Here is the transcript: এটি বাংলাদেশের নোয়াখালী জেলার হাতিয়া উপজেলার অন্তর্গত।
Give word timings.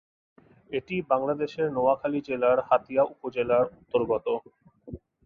এটি 0.69 0.95
বাংলাদেশের 1.11 1.67
নোয়াখালী 1.71 2.19
জেলার 2.27 2.57
হাতিয়া 2.69 3.03
উপজেলার 3.13 3.65
অন্তর্গত। 3.71 4.25